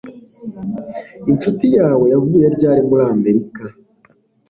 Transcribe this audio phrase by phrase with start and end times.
[1.31, 3.63] Inshuti yawe yavuye ryari muri Amerika